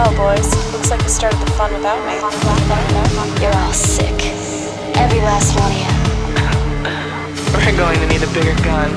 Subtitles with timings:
[0.00, 2.14] Well, boys, looks like you started the fun without me.
[3.42, 4.16] You're all sick.
[4.96, 5.92] Every last one of you.
[7.52, 8.88] We're going to need a bigger gun.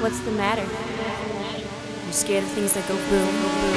[0.00, 0.62] What's the matter?
[2.06, 3.74] You scared of things that go boom, boom?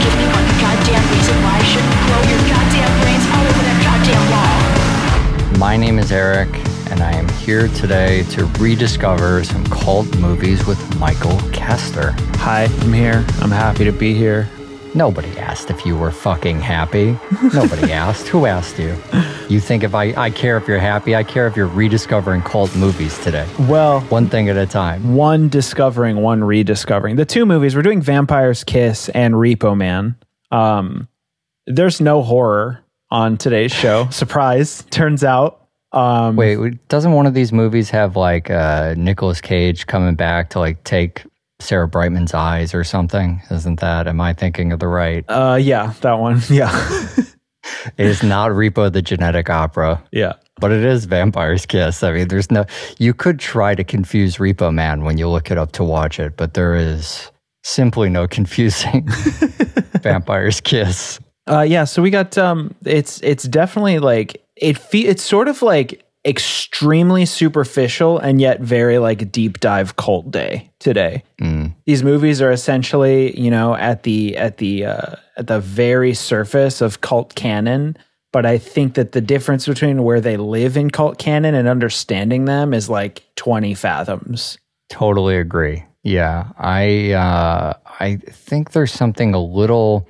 [0.00, 3.76] Give me one goddamn reason why I shouldn't blow your goddamn brains all over that
[3.84, 5.60] goddamn wall.
[5.60, 6.48] My name is Eric,
[6.92, 12.10] and I am here today to rediscover some cult movies with Michael Kester.
[12.36, 13.24] Hi, I'm here.
[13.40, 14.48] I'm happy to be here.
[14.94, 17.18] Nobody asked if you were fucking happy.
[17.54, 18.28] Nobody asked.
[18.28, 18.94] Who asked you?
[19.48, 22.76] You think if I, I care if you're happy, I care if you're rediscovering cult
[22.76, 23.48] movies today.
[23.60, 25.14] Well, One thing at a time.
[25.14, 27.16] one discovering, one rediscovering.
[27.16, 30.14] The two movies we're doing Vampire's Kiss and Repo Man.
[30.50, 31.08] Um,
[31.66, 32.80] there's no horror
[33.10, 34.08] on today's show.
[34.10, 34.84] Surprise!
[34.90, 35.58] Turns out.
[35.92, 40.58] Um, Wait, doesn't one of these movies have like uh, Nicolas Cage coming back to
[40.58, 41.24] like take
[41.60, 43.42] Sarah Brightman's eyes or something?
[43.50, 44.06] Isn't that?
[44.06, 45.24] Am I thinking of the right?
[45.28, 46.40] Uh, yeah, that one.
[46.50, 46.70] Yeah,
[47.96, 50.02] It is not Repo the Genetic Opera.
[50.12, 50.34] yeah.
[50.60, 52.02] But it is Vampire's Kiss.
[52.02, 52.64] I mean, there's no,
[52.98, 56.36] you could try to confuse Repo Man when you look it up to watch it,
[56.36, 57.30] but there is
[57.64, 59.08] simply no confusing
[60.02, 61.18] Vampire's Kiss.
[61.48, 65.60] Uh, yeah, so we got um it's it's definitely like it fe- it's sort of
[65.60, 71.24] like extremely superficial and yet very like deep dive cult day today.
[71.84, 76.80] These movies are essentially, you know, at the at the uh, at the very surface
[76.80, 77.96] of cult canon,
[78.32, 82.46] but I think that the difference between where they live in cult canon and understanding
[82.46, 84.58] them is like 20 fathoms.
[84.88, 85.84] Totally agree.
[86.02, 86.48] Yeah.
[86.58, 90.08] I, uh, I think there's something a little,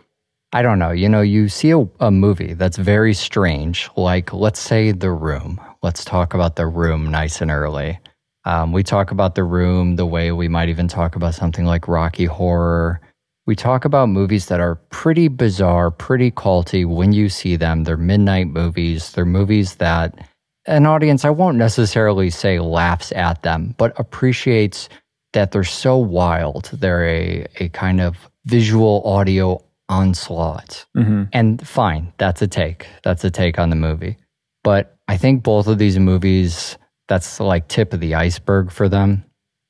[0.54, 4.60] I don't know, you know, you see a, a movie that's very strange, like let's
[4.60, 5.58] say The Room.
[5.82, 7.98] Let's talk about The Room nice and early.
[8.44, 11.88] Um, we talk about The Room the way we might even talk about something like
[11.88, 13.00] Rocky Horror.
[13.46, 17.84] We talk about movies that are pretty bizarre, pretty culty when you see them.
[17.84, 19.12] They're midnight movies.
[19.12, 20.28] They're movies that
[20.66, 24.90] an audience, I won't necessarily say laughs at them, but appreciates
[25.32, 26.70] that they're so wild.
[26.74, 30.86] They're a, a kind of visual audio onslaught.
[30.96, 31.24] Mm-hmm.
[31.32, 32.86] And fine, that's a take.
[33.02, 34.16] That's a take on the movie.
[34.64, 39.24] But I think both of these movies, that's like tip of the iceberg for them.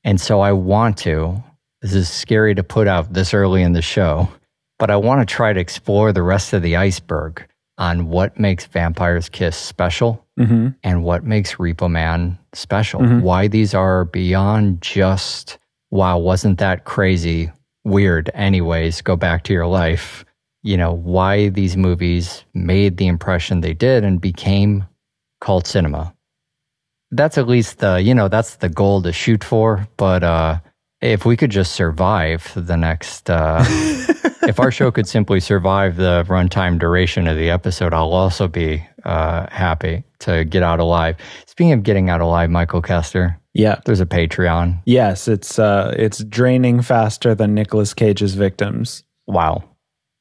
[0.05, 1.43] And so I want to,
[1.81, 4.29] this is scary to put out this early in the show,
[4.79, 7.47] but I want to try to explore the rest of the iceberg
[7.79, 10.69] on what makes Vampire's Kiss special mm-hmm.
[10.85, 13.01] and what makes Repo Man special.
[13.01, 13.23] Mm-hmm.
[13.23, 15.59] Why these are beyond just,
[15.91, 17.51] wow, wasn't that crazy?
[17.85, 20.25] Weird, anyways, go back to your life.
[20.63, 24.87] You know, why these movies made the impression they did and became
[25.41, 26.15] cult cinema.
[27.11, 29.87] That's at least the, you know, that's the goal to shoot for.
[29.97, 30.61] But uh,
[31.01, 33.65] if we could just survive the next, uh,
[34.43, 38.87] if our show could simply survive the runtime duration of the episode, I'll also be
[39.05, 41.17] uh, happy to get out alive.
[41.47, 43.81] Speaking of getting out alive, Michael Kester, Yeah.
[43.85, 44.83] there's a Patreon.
[44.87, 49.05] Yes, it's uh it's draining faster than Nicolas Cage's victims.
[49.27, 49.65] Wow.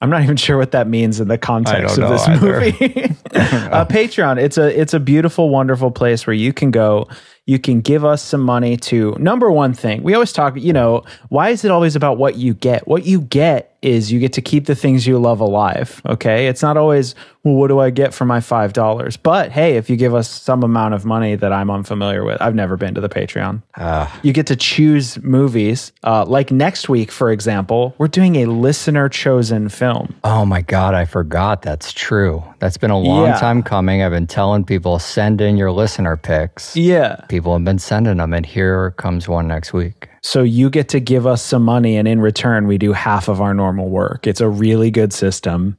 [0.01, 2.59] I'm not even sure what that means in the context of this either.
[2.59, 3.15] movie.
[3.33, 7.07] uh, Patreon, it's a it's a beautiful, wonderful place where you can go.
[7.45, 10.01] You can give us some money to number one thing.
[10.01, 12.87] We always talk, you know, why is it always about what you get?
[12.87, 16.01] What you get is you get to keep the things you love alive.
[16.05, 16.47] Okay.
[16.47, 19.17] It's not always, well, what do I get for my $5?
[19.23, 22.53] But hey, if you give us some amount of money that I'm unfamiliar with, I've
[22.53, 23.61] never been to the Patreon.
[24.21, 25.91] you get to choose movies.
[26.03, 30.13] Uh, like next week, for example, we're doing a listener chosen film.
[30.23, 31.63] Oh my God, I forgot.
[31.63, 32.43] That's true.
[32.59, 33.39] That's been a long Yeah.
[33.39, 34.03] time coming.
[34.03, 36.75] I've been telling people, send in your listener picks.
[36.75, 37.15] Yeah.
[37.29, 40.07] People have been sending them, and here comes one next week.
[40.23, 43.41] So you get to give us some money, and in return, we do half of
[43.41, 44.27] our normal work.
[44.27, 45.77] It's a really good system.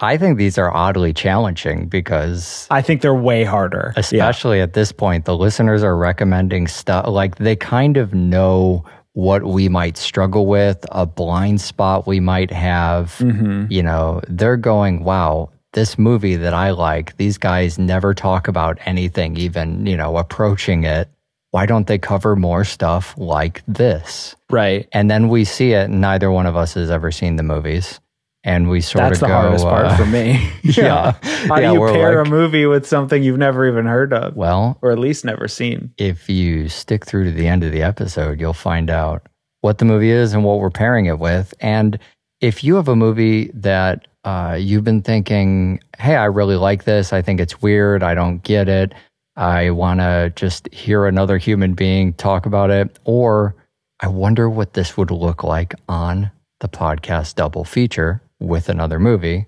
[0.00, 3.92] I think these are oddly challenging because, I think they're way harder.
[3.96, 4.00] Yeah.
[4.00, 9.44] especially at this point, the listeners are recommending stuff like they kind of know what
[9.44, 13.16] we might struggle with, a blind spot we might have.
[13.18, 13.70] Mm-hmm.
[13.70, 18.78] You know, they're going, wow, this movie that I like, these guys never talk about
[18.84, 21.08] anything, even, you know, approaching it.
[21.52, 24.34] Why don't they cover more stuff like this?
[24.50, 24.88] Right.
[24.92, 28.00] And then we see it, and neither one of us has ever seen the movies.
[28.44, 30.50] And we sort That's of the go, hardest part uh, for me.
[30.64, 31.12] yeah.
[31.22, 34.34] How Yeah, do you pair like- a movie with something you've never even heard of?
[34.34, 35.92] Well, or at least never seen?
[35.96, 39.28] if you stick through to the end of the episode, you'll find out
[39.60, 41.54] what the movie is and what we're pairing it with.
[41.60, 41.98] And
[42.40, 47.12] if you have a movie that uh, you've been thinking, hey, I really like this,
[47.12, 48.92] I think it's weird, I don't get it,
[49.36, 53.54] I want to just hear another human being talk about it, or
[54.00, 56.30] I wonder what this would look like on
[56.60, 59.46] the podcast double feature with another movie.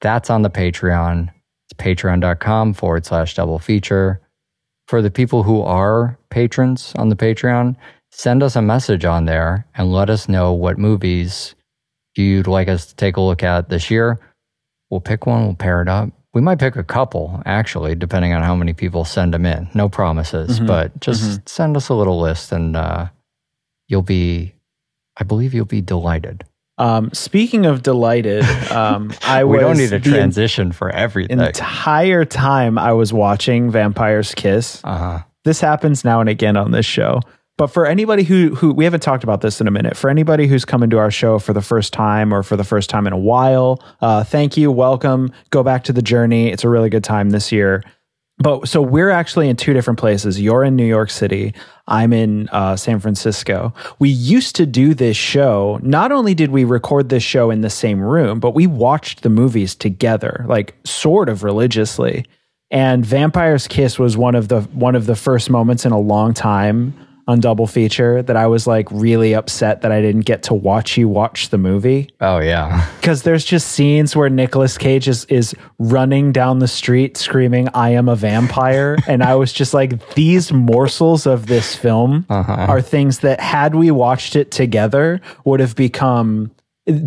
[0.00, 1.30] That's on the Patreon.
[1.66, 4.20] It's patreon.com forward slash double feature.
[4.86, 7.76] For the people who are patrons on the Patreon,
[8.12, 11.54] send us a message on there and let us know what movies
[12.16, 14.20] you'd like us to take a look at this year.
[14.90, 16.10] We'll pick one, we'll pair it up.
[16.34, 19.68] We might pick a couple, actually, depending on how many people send them in.
[19.72, 23.06] No promises, but just send us a little list and uh,
[23.86, 24.54] you'll be,
[25.16, 26.44] I believe you'll be delighted.
[26.76, 31.38] Um, speaking of delighted, um, I we don't need a transition for everything.
[31.38, 34.80] The entire time I was watching Vampire's Kiss.
[34.82, 35.18] Uh huh.
[35.44, 37.20] this happens now and again on this show.
[37.56, 40.48] But for anybody who who we haven't talked about this in a minute, for anybody
[40.48, 43.12] who's coming to our show for the first time or for the first time in
[43.12, 45.30] a while, uh, thank you, welcome.
[45.50, 46.50] Go back to the journey.
[46.50, 47.84] It's a really good time this year.
[48.38, 50.40] But so we're actually in two different places.
[50.40, 51.54] You're in New York City.
[51.86, 53.72] I'm in uh, San Francisco.
[54.00, 55.78] We used to do this show.
[55.82, 59.30] Not only did we record this show in the same room, but we watched the
[59.30, 62.24] movies together, like sort of religiously.
[62.72, 66.34] And Vampire's Kiss was one of the one of the first moments in a long
[66.34, 66.92] time
[67.26, 70.96] on double feature that I was like really upset that I didn't get to watch
[70.96, 72.88] you watch the movie Oh, yeah.
[73.00, 77.90] because there's just scenes where Nicolas Cage is is running down the street screaming "I
[77.90, 82.66] am a vampire," and I was just like, these morsels of this film uh-huh.
[82.68, 86.50] are things that had we watched it together would have become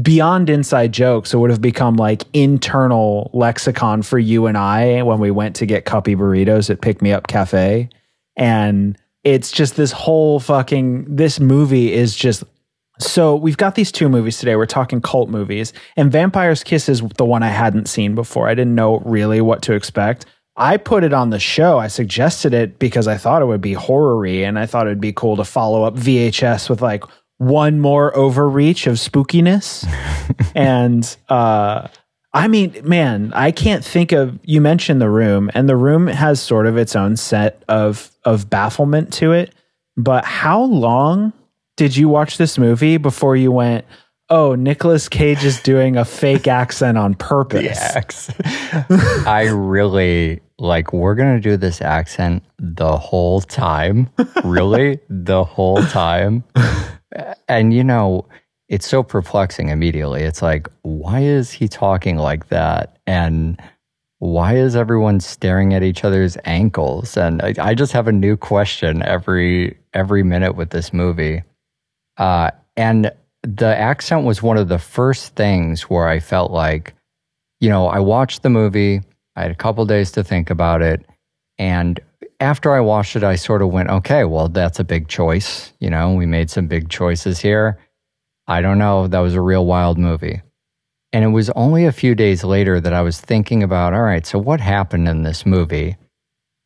[0.02, 1.34] beyond inside jokes.
[1.34, 5.66] It would have become like internal lexicon for you and I when we went to
[5.66, 7.90] get cuppy burritos at Pick Me Up Cafe,
[8.36, 8.98] and
[9.34, 12.46] it's just this whole fucking this movie is just
[13.00, 14.56] so we've got these two movies today.
[14.56, 18.48] We're talking cult movies, and Vampire's Kiss is the one I hadn't seen before.
[18.48, 20.26] I didn't know really what to expect.
[20.56, 21.78] I put it on the show.
[21.78, 25.14] I suggested it because I thought it would be horror-y, and I thought it'd be
[25.14, 27.04] cool to follow up VHS with like
[27.38, 29.86] one more overreach of spookiness.
[30.56, 31.90] and uh
[32.34, 36.40] I mean, man, I can't think of you mentioned the room, and the room has
[36.40, 39.56] sort of its own set of of bafflement to it.
[39.96, 41.32] But how long
[41.78, 43.86] did you watch this movie before you went,
[44.30, 47.80] oh, Nicolas Cage is doing a fake accent on purpose?
[49.26, 54.10] I really like we're gonna do this accent the whole time.
[54.44, 55.00] Really?
[55.10, 56.44] the whole time.
[57.48, 58.28] And you know,
[58.68, 60.24] it's so perplexing immediately.
[60.24, 62.98] It's like, why is he talking like that?
[63.08, 63.60] And
[64.20, 67.18] why is everyone staring at each other's ankles?
[67.18, 71.44] And I, I just have a new question every every minute with this movie.
[72.18, 73.12] Uh, and
[73.44, 76.96] the accent was one of the first things where I felt like,
[77.60, 79.02] you know, I watched the movie,
[79.36, 81.06] I had a couple days to think about it.
[81.60, 82.00] And
[82.40, 85.74] after I watched it, I sort of went, okay, well, that's a big choice.
[85.80, 87.80] You know, we made some big choices here.
[88.48, 89.08] I don't know.
[89.08, 90.42] That was a real wild movie.
[91.14, 94.26] And it was only a few days later that I was thinking about, all right,
[94.26, 95.96] so what happened in this movie?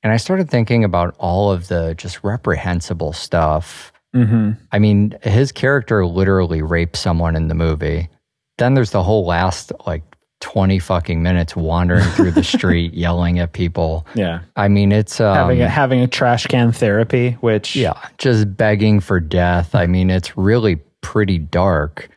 [0.03, 3.93] And I started thinking about all of the just reprehensible stuff.
[4.15, 4.51] Mm-hmm.
[4.71, 8.09] I mean, his character literally raped someone in the movie.
[8.57, 10.03] Then there's the whole last like
[10.41, 14.05] 20 fucking minutes wandering through the street yelling at people.
[14.15, 14.41] Yeah.
[14.55, 18.99] I mean, it's um, having a, having a trash can therapy, which yeah, just begging
[18.99, 19.75] for death.
[19.75, 22.09] I mean, it's really pretty dark.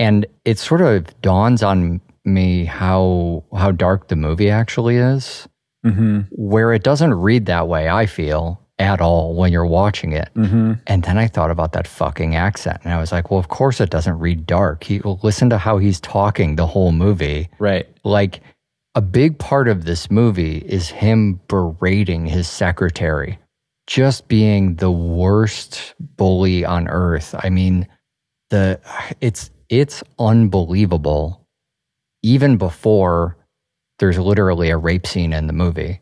[0.00, 5.46] And it sort of dawns on me how how dark the movie actually is,
[5.86, 6.26] Mhm.
[6.32, 10.30] where it doesn't read that way, I feel, at all when you're watching it.
[10.34, 10.80] Mhm.
[10.86, 12.78] And then I thought about that fucking accent.
[12.82, 14.84] And I was like, well, of course it doesn't read dark.
[14.84, 17.48] He listen to how he's talking the whole movie.
[17.58, 17.86] right.
[18.04, 18.40] Like
[18.94, 23.38] a big part of this movie is him berating his secretary,
[23.86, 27.34] just being the worst bully on earth.
[27.38, 27.86] I mean,
[28.50, 28.80] the
[29.20, 31.46] it's it's unbelievable
[32.22, 33.36] even before
[33.98, 36.00] there's literally a rape scene in the movie.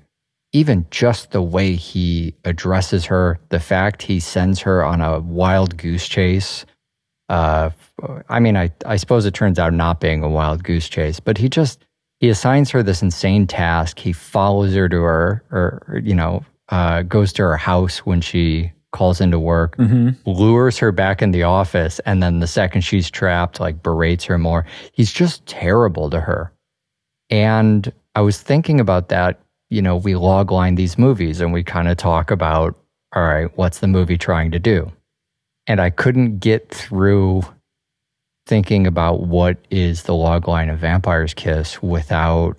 [0.53, 5.77] Even just the way he addresses her, the fact he sends her on a wild
[5.77, 6.65] goose chase.
[7.29, 7.71] Uh,
[8.29, 11.37] I mean, I, I suppose it turns out not being a wild goose chase, but
[11.37, 11.85] he just
[12.21, 13.99] he assigns her this insane task.
[13.99, 18.73] He follows her to her, or, you know, uh, goes to her house when she
[18.93, 20.11] calls into work, mm-hmm.
[20.29, 24.39] lures her back in the office, and then the second she's trapped, like berates her
[24.39, 24.65] more.
[24.93, 26.53] He's just terrible to her.
[27.31, 29.41] And I was thinking about that.
[29.71, 32.75] You know, we logline these movies and we kind of talk about,
[33.15, 34.91] all right, what's the movie trying to do?
[35.67, 37.43] And I couldn't get through
[38.47, 42.57] thinking about what is the logline of Vampire's Kiss without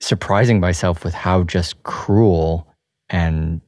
[0.00, 2.66] surprising myself with how just cruel
[3.08, 3.62] and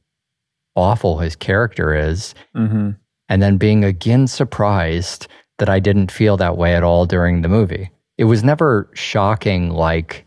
[0.75, 2.91] awful his character is, hmm
[3.29, 5.27] and then being again surprised
[5.57, 7.89] that I didn't feel that way at all during the movie.
[8.17, 10.25] It was never shocking like,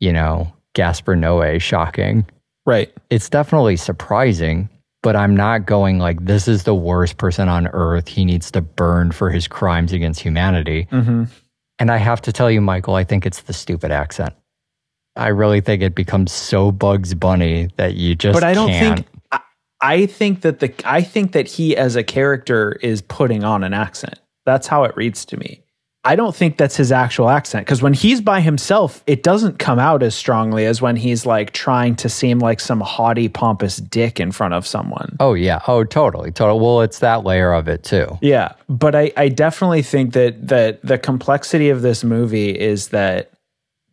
[0.00, 2.26] you know, Gaspar Noé shocking.
[2.64, 2.90] Right.
[3.10, 4.68] It's definitely surprising,
[5.02, 8.08] but I'm not going like this is the worst person on earth.
[8.08, 10.88] He needs to burn for his crimes against humanity.
[10.90, 11.24] hmm
[11.78, 14.32] And I have to tell you, Michael, I think it's the stupid accent.
[15.16, 18.96] I really think it becomes so Bugs Bunny that you just But I don't can't.
[19.00, 19.08] think.
[19.82, 23.74] I, think that the I think that he as a character is putting on an
[23.74, 24.18] accent.
[24.46, 25.62] That's how it reads to me.
[26.04, 29.78] I don't think that's his actual accent because when he's by himself, it doesn't come
[29.78, 34.18] out as strongly as when he's like trying to seem like some haughty, pompous dick
[34.18, 35.16] in front of someone.
[35.20, 35.60] Oh yeah.
[35.68, 36.32] Oh totally.
[36.32, 36.58] Total.
[36.58, 38.18] Well, it's that layer of it too.
[38.20, 43.30] Yeah, but I, I definitely think that that the complexity of this movie is that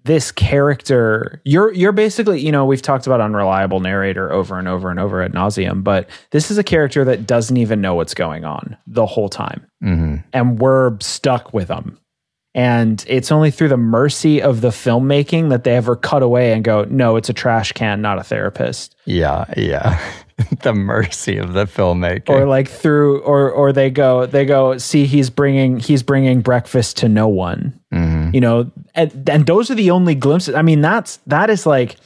[0.06, 4.90] this character you're you're basically you know we've talked about unreliable narrator over and over
[4.90, 8.46] and over at nauseum, but this is a character that doesn't even know what's going
[8.46, 11.98] on the whole time, hmm and we're stuck with them.
[12.56, 16.64] And it's only through the mercy of the filmmaking that they ever cut away and
[16.64, 18.96] go, no, it's a trash can, not a therapist.
[19.06, 19.46] Yeah.
[19.56, 20.02] Yeah.
[20.64, 22.30] the mercy of the filmmaker.
[22.30, 26.98] or like through or or they go they go see he's bringing he's bringing breakfast
[26.98, 27.80] to no one
[28.30, 28.34] Mhm.
[28.36, 31.98] you know and, and those are the only glimpses i mean that's that is like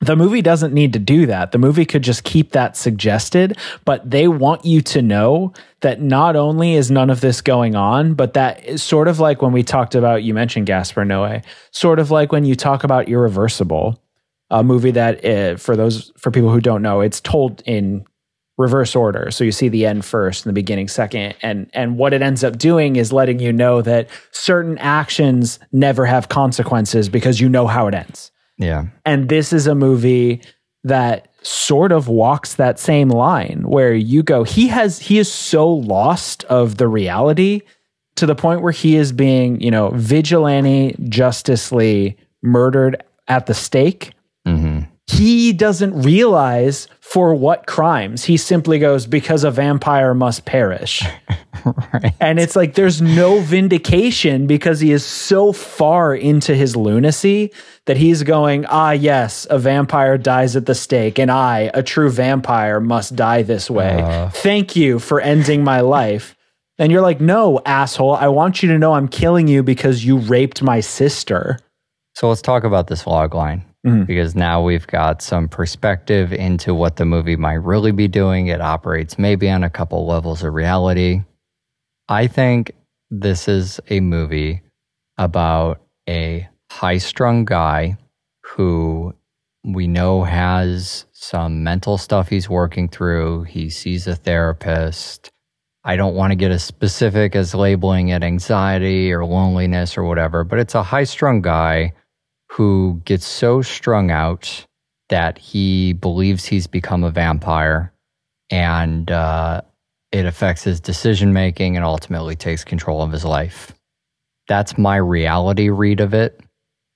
[0.00, 4.08] the movie doesn't need to do that the movie could just keep that suggested but
[4.08, 8.34] they want you to know that not only is none of this going on but
[8.34, 11.42] that is sort of like when we talked about you mentioned gaspar noé
[11.72, 14.00] sort of like when you talk about irreversible
[14.50, 18.04] a movie that uh, for those for people who don't know it's told in
[18.58, 19.30] reverse order.
[19.30, 21.34] So you see the end first and the beginning second.
[21.42, 26.04] And and what it ends up doing is letting you know that certain actions never
[26.04, 28.30] have consequences because you know how it ends.
[28.60, 28.86] Yeah.
[29.06, 30.42] and this is a movie
[30.82, 35.72] that sort of walks that same line where you go he has he is so
[35.72, 37.60] lost of the reality
[38.16, 44.10] to the point where he is being you know vigilante justicely murdered at the stake
[45.08, 48.24] he doesn't realize for what crimes.
[48.24, 51.02] He simply goes, because a vampire must perish.
[51.92, 52.14] Right.
[52.20, 57.52] And it's like there's no vindication because he is so far into his lunacy
[57.86, 62.10] that he's going, ah, yes, a vampire dies at the stake, and I, a true
[62.10, 64.00] vampire, must die this way.
[64.00, 64.28] Uh.
[64.28, 66.36] Thank you for ending my life.
[66.78, 70.18] And you're like, no, asshole, I want you to know I'm killing you because you
[70.18, 71.58] raped my sister.
[72.14, 74.06] So let's talk about this log line Mhm.
[74.06, 78.46] because now we've got some perspective into what the movie might really be doing.
[78.48, 81.22] It operates maybe on a couple levels of reality.
[82.08, 82.72] I think
[83.10, 84.62] this is a movie
[85.16, 87.96] about a high strung guy
[88.44, 89.14] who
[89.64, 93.42] we know has some mental stuff he's working through.
[93.44, 95.30] He sees a therapist.
[95.84, 100.44] I don't want to get as specific as labeling it anxiety or loneliness or whatever,
[100.44, 101.92] but it's a high strung guy
[102.50, 104.66] who gets so strung out
[105.08, 107.92] that he believes he's become a vampire
[108.50, 109.60] and uh,
[110.12, 113.72] it affects his decision making and ultimately takes control of his life.
[114.48, 116.40] That's my reality read of it.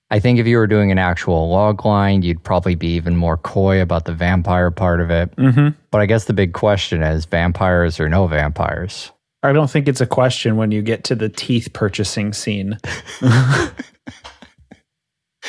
[0.09, 3.37] I think if you were doing an actual log line, you'd probably be even more
[3.37, 5.35] coy about the vampire part of it.
[5.37, 5.69] Mm-hmm.
[5.89, 9.11] But I guess the big question is vampires or no vampires?
[9.41, 12.77] I don't think it's a question when you get to the teeth purchasing scene.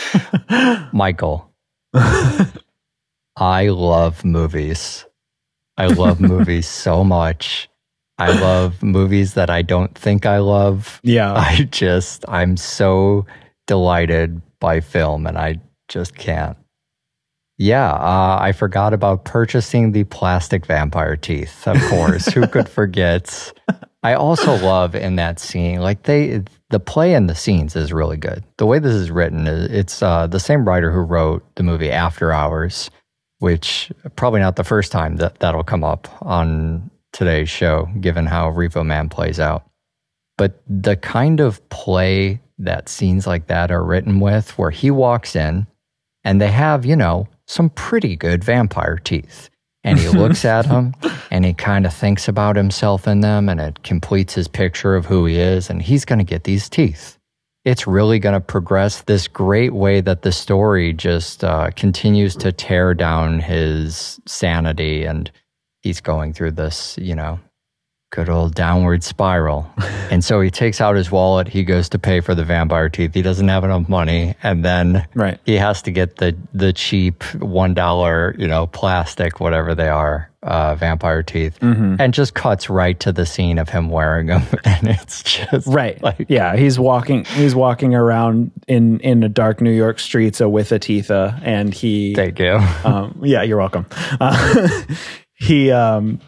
[0.92, 1.50] Michael,
[3.36, 5.04] I love movies.
[5.76, 7.68] I love movies so much.
[8.16, 11.00] I love movies that I don't think I love.
[11.02, 11.32] Yeah.
[11.36, 13.26] I just, I'm so
[13.66, 16.56] delighted by film and I just can't.
[17.56, 21.68] Yeah, uh, I forgot about purchasing the plastic vampire teeth.
[21.68, 23.52] Of course, who could forget?
[24.04, 28.18] I also love in that scene, like they, the play in the scenes is really
[28.18, 28.44] good.
[28.58, 32.30] The way this is written, it's uh, the same writer who wrote the movie After
[32.30, 32.90] Hours,
[33.38, 38.50] which probably not the first time that that'll come up on today's show, given how
[38.50, 39.64] Repo Man plays out.
[40.36, 45.34] But the kind of play that scenes like that are written with, where he walks
[45.34, 45.66] in
[46.24, 49.48] and they have, you know, some pretty good vampire teeth.
[49.84, 50.94] And he looks at them
[51.30, 55.06] and he kind of thinks about himself in them and it completes his picture of
[55.06, 55.70] who he is.
[55.70, 57.18] And he's going to get these teeth.
[57.64, 62.52] It's really going to progress this great way that the story just uh, continues to
[62.52, 65.04] tear down his sanity.
[65.04, 65.30] And
[65.82, 67.38] he's going through this, you know,
[68.14, 69.68] good old downward spiral.
[70.10, 71.48] and so he takes out his wallet.
[71.48, 73.12] He goes to pay for the vampire teeth.
[73.12, 75.38] He doesn't have enough money, and then Right.
[75.44, 80.30] he has to get the the cheap one dollar, you know, plastic, whatever they are,
[80.44, 81.96] uh, vampire teeth, Mm-hmm.
[81.98, 86.00] and just cuts right to the scene of him wearing them, and it's just Right.
[86.00, 90.48] like yeah, he's walking he's walking around in in the dark New York streets so
[90.48, 92.60] with a Titha and he thank you.
[92.84, 93.86] um, yeah, you're welcome.
[94.20, 94.68] Uh,
[95.34, 96.20] he um,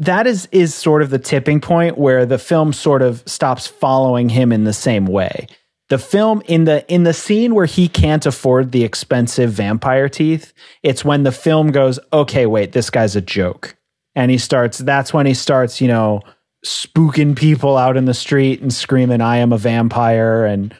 [0.00, 4.30] that is is sort of the tipping point where the film sort of stops following
[4.30, 5.46] him in the same way.
[5.90, 10.52] The film in the in the scene where he can't afford the expensive vampire teeth,
[10.82, 13.76] it's when the film goes, okay, wait, this guy's a joke,
[14.14, 14.78] and he starts.
[14.78, 16.22] That's when he starts, you know,
[16.64, 20.74] spooking people out in the street and screaming, "I am a vampire!" and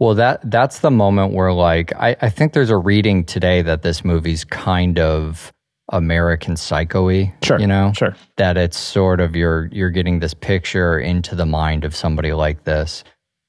[0.00, 3.82] Well, that that's the moment where like I, I think there's a reading today that
[3.82, 5.52] this movie's kind of
[5.94, 7.32] American psycho-y.
[7.42, 7.92] Sure, You know?
[7.96, 8.14] sure.
[8.36, 12.64] That it's sort of you're you're getting this picture into the mind of somebody like
[12.64, 13.04] this.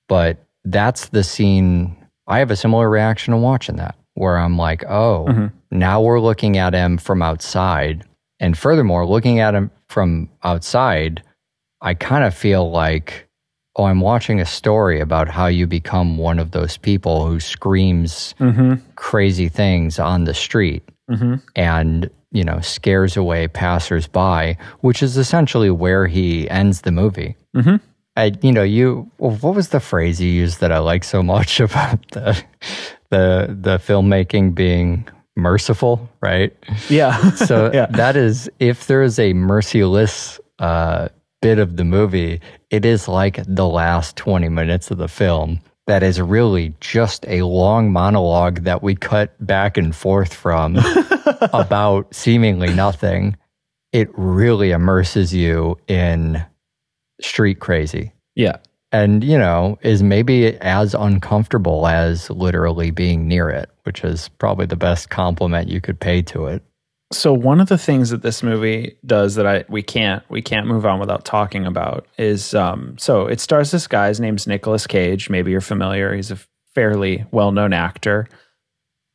[0.08, 1.96] But that's the scene
[2.28, 5.48] I have a similar reaction to watching that, where I'm like, oh, Mm-hmm.
[5.78, 8.04] now we're looking at him from outside.
[8.40, 11.24] And furthermore, looking at him from outside,
[11.82, 13.28] I kind of feel like,
[13.78, 18.34] oh, I'm watching a story about how you become one of those people who screams
[18.96, 20.84] crazy things on the street
[21.56, 27.36] and, you know, scares away passersby, which is essentially where he ends the movie.
[27.56, 27.78] Mm-hmm.
[28.18, 31.60] I, you know, you, what was the phrase you used that I like so much
[31.68, 32.42] about the,
[33.10, 36.54] the, the filmmaking being merciful, right?
[36.90, 37.88] yeah, So Yeah.
[37.92, 41.10] that is, if there is a merciless uh,
[41.42, 46.04] bit of the movie, it is like the last 20 minutes of the film that
[46.04, 50.78] is really just a long monologue that we cut back and forth from
[51.54, 53.38] about seemingly nothing.
[53.92, 56.44] It really immerses you in
[57.22, 58.58] street crazy yeah.
[58.92, 64.66] and you know is maybe as uncomfortable as literally being near it which is probably
[64.66, 66.64] the best compliment you could pay to it
[67.14, 70.66] So one of the things that this movie does that I we can't we can't
[70.66, 74.88] move on without talking about is um so it stars this guy his name's Nicolas
[74.88, 75.30] Cage.
[75.30, 76.16] Maybe you're familiar.
[76.16, 76.40] He's a
[76.74, 78.28] fairly well-known actor.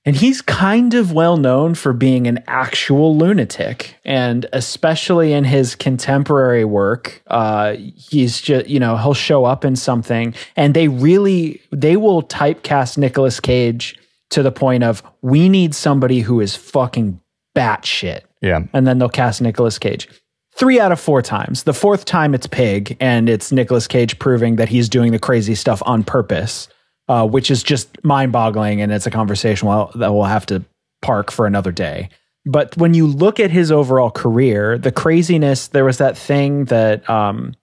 [0.07, 3.97] And he's kind of well known for being an actual lunatic.
[4.03, 9.75] And especially in his contemporary work uh he's just you know he'll show up in
[9.75, 13.97] something and they really they will typecast Nicolas Cage
[14.31, 17.20] to the point of we need somebody who is fucking
[17.57, 20.09] batshit yeah and then they'll cast Nicolas Cage.
[20.57, 21.63] Three out of four times.
[21.63, 25.55] The fourth time it's Pig, and it's Nicolas Cage proving that he's doing the crazy
[25.55, 26.69] stuff on purpose,
[27.09, 28.83] uh, which is just mind boggling.
[28.83, 30.63] And it's a conversation we'll, that we'll have to
[31.03, 32.11] park for another day.
[32.45, 37.09] But when you look at his overall career, the craziness, there was that thing that
[37.09, 37.55] um,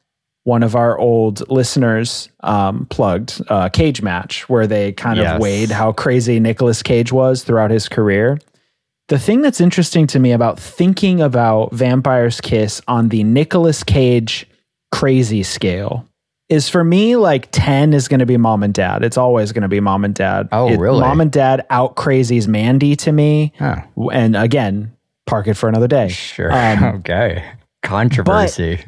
[0.45, 5.35] one of our old listeners um, plugged, uh, Cage Match, where they kind Yes.
[5.35, 8.39] of weighed how crazy Nicolas Cage was throughout his career.
[9.07, 14.47] The thing that's interesting to me about thinking about Vampire's Kiss on the Nicolas Cage
[14.91, 16.05] crazy scale
[16.49, 19.03] is for me like 10 is going to be mom and dad.
[19.03, 20.49] It's always going to be mom and dad.
[20.51, 20.99] Oh, It- really?
[21.01, 23.53] Mom and dad out crazies Mandy to me.
[23.59, 23.81] Huh.
[24.11, 24.93] And again,
[25.25, 26.09] park it for another day.
[26.09, 27.43] sure Um, okay
[27.83, 28.83] controversy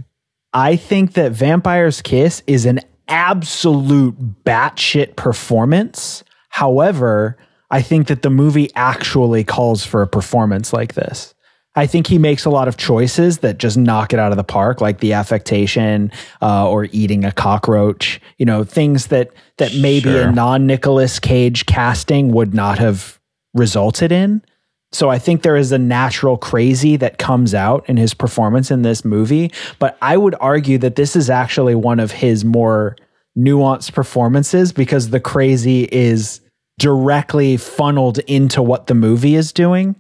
[0.54, 6.24] I think that Vampire's Kiss is an absolute batshit performance.
[6.50, 7.38] However,
[7.72, 11.34] I think that the movie actually calls for a performance like this.
[11.76, 14.44] I think he makes a lot of choices that just knock it out of the
[14.44, 18.20] park, like the affectation uh, or eating a cockroach.
[18.38, 20.30] You know, things that that maybe Sure.
[20.30, 23.20] a non Nicolas Cage casting would not have
[23.54, 24.42] resulted in.
[24.92, 28.82] So I think there is a natural crazy that comes out in his performance in
[28.82, 29.52] this movie.
[29.78, 32.96] But I would argue that this is actually one of his more
[33.38, 36.42] nuanced performances because the crazy is
[36.80, 39.96] directly funneled into what the movie is doing.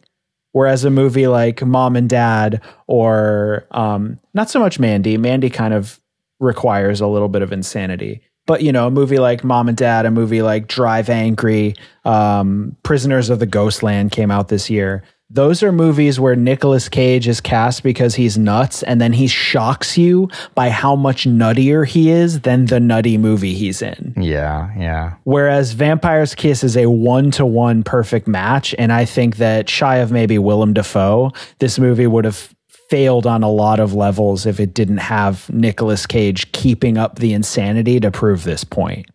[0.51, 5.75] Whereas a movie like Mom and Dad or um, not so much Mandy, Mandy kind
[5.75, 5.99] of
[6.39, 8.21] requires a little bit of insanity.
[8.47, 12.75] But you know, a movie like Mom and Dad, a movie like Drive Angry, um,
[12.81, 15.03] Prisoners of the Ghostland came out this year.
[15.31, 19.95] Those are movies where Nicolas Cage is cast because he's nuts, and then he shocks
[19.95, 24.15] you by how much nuttier he is than the nutty movie he's in.
[24.17, 28.73] yeah yeah Whereas Vampire's Kiss is a one to one perfect match.
[28.79, 32.53] And I think that shy of maybe Willem Dafoe, this movie would have
[32.89, 37.33] failed on a lot of levels if it didn't have Nicolas Cage keeping up the
[37.33, 39.05] insanity to prove this point.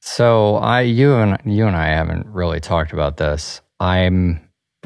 [0.00, 4.40] so i you and you and i haven't really talked about this i'm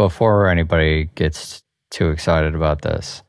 [0.08, 3.22] before anybody gets too excited about this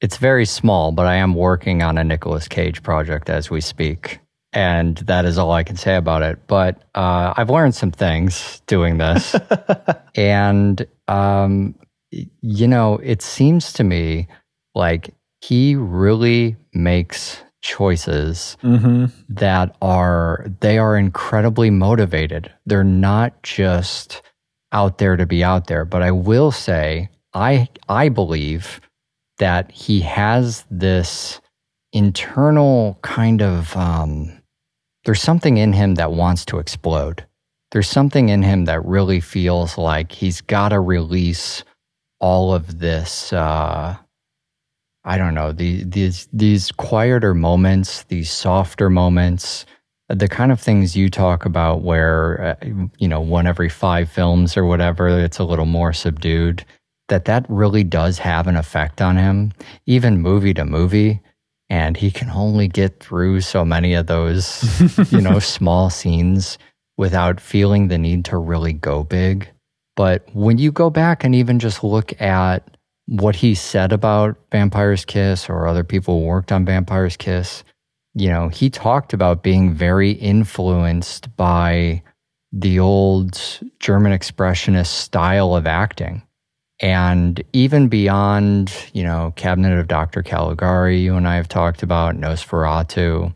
[0.00, 4.18] It's very small, but I am working on a Nicolas Cage project as we speak.
[4.52, 6.38] And that is all I can say about it.
[6.46, 9.36] But uh, I've learned some things doing this.
[10.16, 11.74] and, um,
[12.10, 14.26] you know, it seems to me
[14.74, 19.06] like he really makes choices Mm-hmm.
[19.28, 22.50] that are they are incredibly motivated.
[22.66, 24.22] They're not just
[24.72, 28.80] out there to be out there, but I will say I I believe
[29.38, 31.40] that he has this
[31.92, 34.42] internal kind of um
[35.04, 37.24] there's something in him that wants to explode.
[37.70, 41.62] There's something in him that really feels like he's got to release
[42.20, 43.96] all of this uh
[45.08, 49.64] I don't know, the, these these quieter moments, these softer moments,
[50.08, 52.66] the kind of things you talk about where uh,
[52.98, 56.64] you know, one every 5 films or whatever, it's a little more subdued,
[57.08, 59.52] that that really does have an effect on him,
[59.86, 61.20] even movie to movie,
[61.68, 64.64] and he can only get through so many of those,
[65.12, 66.58] you know, small scenes
[66.96, 69.48] without feeling the need to really go big.
[69.96, 75.04] But when you go back and even just look at what he said about Vampire's
[75.04, 77.64] Kiss or other people who worked on Vampire's Kiss,
[78.16, 82.02] you know, he talked about being very influenced by
[82.50, 86.22] the old German expressionist style of acting.
[86.80, 90.22] And even beyond, you know, Cabinet of Dr.
[90.22, 93.34] Caligari, you and I have talked about, Nosferatu,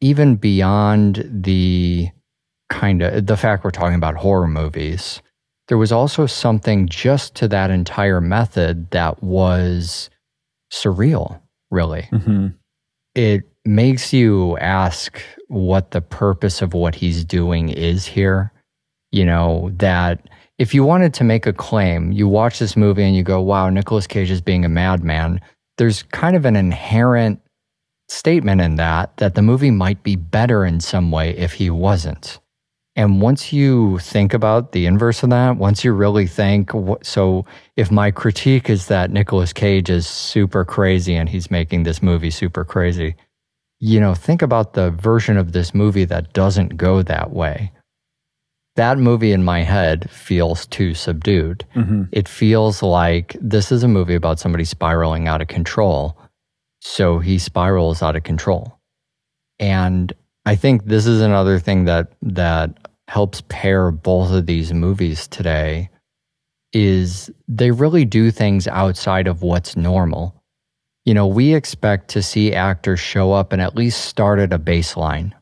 [0.00, 2.08] even beyond the
[2.68, 5.22] kind of the fact we're talking about horror movies,
[5.68, 10.10] there was also something just to that entire method that was
[10.72, 12.08] surreal, really.
[12.12, 12.48] Mm-hmm.
[13.16, 18.52] It makes you ask what the purpose of what he's doing is here.
[19.10, 23.16] You know, that if you wanted to make a claim, you watch this movie and
[23.16, 25.40] you go, wow, Nicolas Cage is being a madman.
[25.78, 27.40] There's kind of an inherent
[28.08, 32.38] statement in that that the movie might be better in some way if he wasn't.
[32.96, 36.70] And once you think about the inverse of that, once you really think,
[37.02, 37.44] so
[37.76, 42.30] if my critique is that Nicolas Cage is super crazy and he's making this movie
[42.30, 43.14] super crazy,
[43.78, 47.70] you know, think about the version of this movie that doesn't go that way.
[48.76, 51.66] That movie in my head feels too subdued.
[51.74, 52.04] Mm-hmm.
[52.12, 56.18] It feels like this is a movie about somebody spiraling out of control.
[56.80, 58.78] So he spirals out of control.
[59.58, 60.14] And
[60.46, 65.90] I think this is another thing that that helps pair both of these movies today
[66.72, 70.34] is they really do things outside of what's normal.
[71.04, 74.58] You know, we expect to see actors show up and at least start at a
[74.58, 75.32] baseline.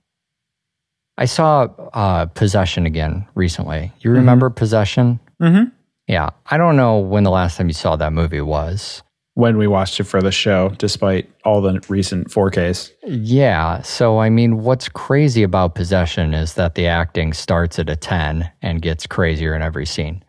[1.16, 3.92] I saw uh, Possession again recently.
[4.00, 5.20] You remember Possession?
[5.40, 5.70] Mm-hmm.
[6.06, 6.30] Yeah.
[6.46, 9.02] I don't know when the last time you saw that movie was.
[9.36, 12.92] When we watched it for the show, despite all the recent 4Ks.
[13.04, 13.82] Yeah.
[13.82, 18.48] So, I mean, what's crazy about Possession is that the acting starts at a 10
[18.62, 20.24] and gets crazier in every scene.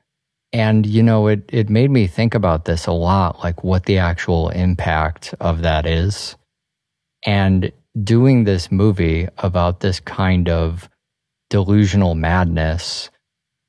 [0.51, 3.99] And, you know, it, it made me think about this a lot, like what the
[3.99, 6.35] actual impact of that is.
[7.25, 7.71] And
[8.03, 10.89] doing this movie about this kind of
[11.49, 13.09] delusional madness,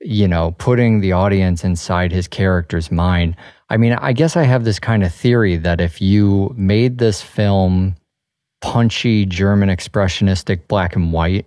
[0.01, 3.37] you know, putting the audience inside his character's mind.
[3.69, 7.21] I mean, I guess I have this kind of theory that if you made this
[7.21, 7.97] film
[8.61, 11.47] punchy German expressionistic black and white,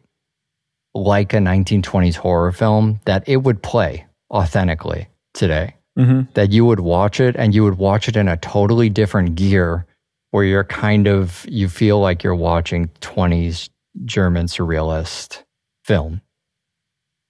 [0.93, 5.75] like a 1920s horror film, that it would play authentically today.
[5.97, 6.31] Mm-hmm.
[6.33, 9.85] That you would watch it and you would watch it in a totally different gear
[10.31, 13.69] where you're kind of, you feel like you're watching 20s
[14.05, 15.43] German surrealist
[15.83, 16.21] film.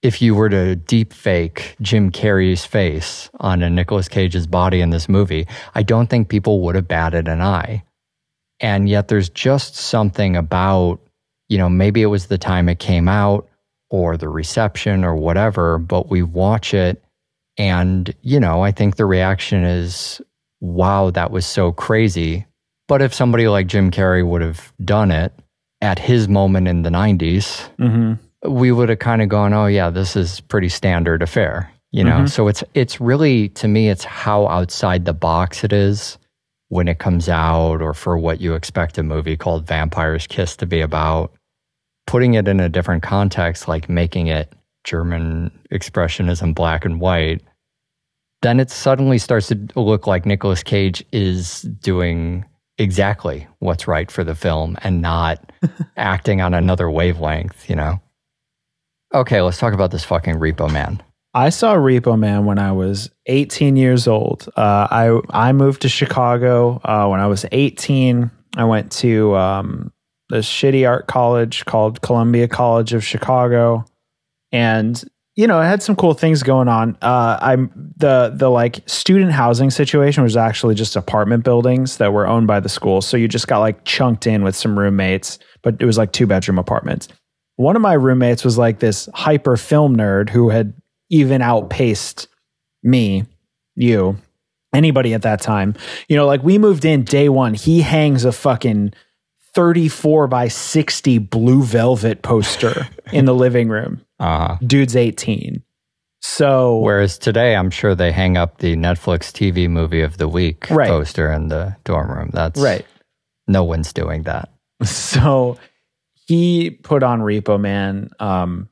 [0.02, 4.90] If you were to deep fake Jim Carrey's face on a Nicolas Cage's body in
[4.90, 7.84] this movie, I don't think people would have batted an eye.
[8.60, 11.00] And yet there's just something about,
[11.48, 13.48] you know, maybe it was the time it came out
[13.90, 17.02] or the reception or whatever, but we watch it
[17.58, 20.22] and, you know, I think the reaction is,
[20.60, 22.46] wow, that was so crazy.
[22.88, 25.32] But if somebody like Jim Carrey would have done it
[25.82, 28.14] at his moment in the 90s, Mm-hmm.
[28.46, 32.20] We would have kind of gone, oh yeah, this is pretty standard affair, you know.
[32.20, 32.30] Mhm.
[32.30, 36.18] So it's it's really to me, it's how outside the box it is
[36.68, 40.66] when it comes out, or for what you expect a movie called Vampire's Kiss to
[40.66, 41.32] be about.
[42.06, 44.52] Putting it in a different context, like making it
[44.84, 47.42] German expressionism, black and white,
[48.42, 52.44] then it suddenly starts to look like Nicolas Cage is doing
[52.78, 55.52] exactly what's right for the film and not
[55.96, 58.00] acting on another wavelength, you know?
[59.12, 61.02] Okay, let's talk about this fucking Repo Man.
[61.34, 64.48] I saw Repo Man when I was 18 years old.
[64.56, 68.30] Uh, I I moved to Chicago uh, when I was 18.
[68.56, 69.92] I went to um,
[70.28, 73.84] this shitty art college called Columbia College of Chicago,
[74.52, 75.02] and
[75.36, 76.96] you know, it had some cool things going on.
[77.02, 82.26] Uh, I'm the the like student housing situation was actually just apartment buildings that were
[82.26, 85.76] owned by the school, so you just got like chunked in with some roommates, but
[85.80, 87.08] it was like two bedroom apartments.
[87.60, 90.72] One of my roommates was like this hyper film nerd who had
[91.10, 92.26] even outpaced
[92.82, 93.26] me,
[93.74, 94.16] you,
[94.72, 95.74] anybody at that time.
[96.08, 97.52] You know, like we moved in day one.
[97.52, 98.94] He hangs a fucking
[99.54, 104.00] 34 by 60 blue velvet poster in the living room.
[104.18, 104.56] Uh-huh.
[104.66, 105.62] Dude's 18.
[106.22, 110.66] So, whereas today, I'm sure they hang up the Netflix TV movie of the week
[110.70, 110.88] Right.
[110.88, 112.30] poster in the dorm room.
[112.32, 112.86] That's right.
[113.46, 114.48] No one's doing that.
[114.84, 115.58] So
[116.30, 118.68] he put on Repo Man, um,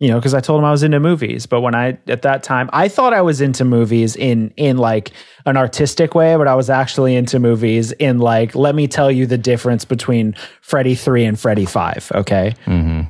[0.00, 1.46] you know, because I told him I was into movies.
[1.46, 5.12] But when I at that time, I thought I was into movies in in like
[5.46, 9.24] an artistic way, but I was actually into movies in like, let me tell you
[9.24, 12.12] the difference between Freddy three and Freddy five.
[12.14, 12.54] Okay.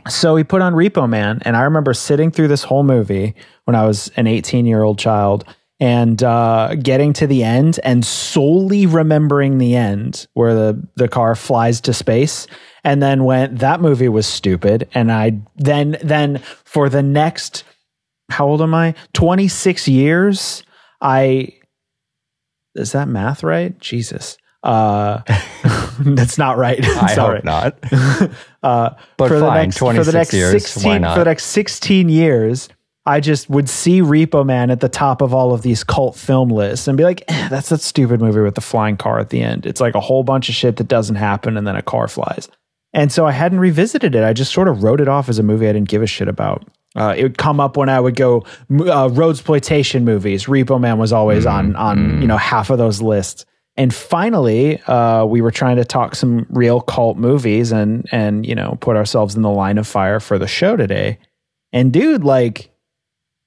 [0.09, 3.75] So he put on Repo Man, and I remember sitting through this whole movie when
[3.75, 5.45] I was an 18 year old child
[5.81, 11.35] and uh, getting to the end and solely remembering the end where the, the car
[11.35, 12.47] flies to space.
[12.85, 14.89] And then went, that movie was stupid.
[14.95, 17.65] And I then, then for the next,
[18.31, 18.95] how old am I?
[19.15, 20.63] 26 years,
[21.01, 21.55] I,
[22.75, 23.79] is that math right?
[23.81, 24.37] Jesus.
[24.63, 25.23] Uh,
[26.01, 26.85] that's not right.
[26.85, 27.79] I Sorry hope not.
[28.63, 31.15] uh, But for the fine, next for the next years, why 16 not?
[31.15, 32.69] for the next 16 years
[33.07, 36.51] I just would see Repo Man at the top of all of these cult film
[36.51, 39.41] lists and be like, eh, that's that stupid movie with the flying car at the
[39.41, 39.65] end.
[39.65, 42.49] It's like a whole bunch of shit that doesn't happen and then a car flies.
[42.93, 44.25] And so I hadn't revisited it.
[44.25, 46.29] I just sort of wrote it off as a movie I didn't give a shit
[46.29, 46.69] about.
[46.97, 50.47] Uh, it would come up when I would go uh, road exploitation movies.
[50.47, 53.47] Repo Man was always on on you know half of those lists.
[53.77, 58.57] And finally, uh, we were trying to talk some real cult movies and and you
[58.57, 61.19] know put ourselves in the line of fire for the show today.
[61.73, 62.70] And dude, like,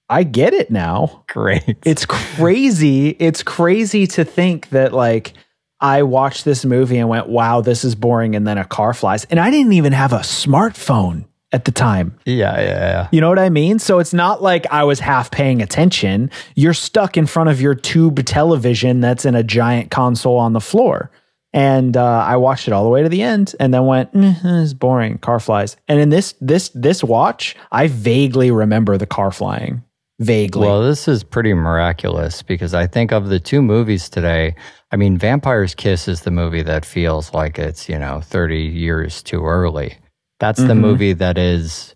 [0.09, 1.77] I get it now Great.
[1.85, 3.09] it's crazy.
[3.09, 5.33] It's crazy to think that like
[5.79, 9.25] I watched this movie and went, "Wow, this is boring," and then a car flies,
[9.25, 12.17] and I didn't even have a smartphone at the time.
[12.25, 13.07] yeah, yeah, yeah.
[13.11, 13.79] You know what I mean?
[13.79, 16.31] So it's not like I was half paying attention.
[16.55, 20.61] You're stuck in front of your tube television that's in a giant console on the
[20.61, 21.11] floor.
[21.55, 24.41] And uh, I watched it all the way to the end, and then went, mm,
[24.41, 29.05] "This is boring." Car flies, and in this this this watch, I vaguely remember the
[29.05, 29.83] car flying.
[30.23, 34.55] Vaguely, Well, this is pretty miraculous because I think of the two movies today.
[34.91, 39.21] I mean, Vampire's Kiss is the movie that feels like it's, you know, 30 years
[39.23, 39.97] too early.
[40.39, 40.79] That's the Mhm.
[40.79, 41.95] movie that is